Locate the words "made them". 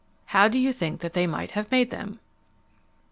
1.69-2.19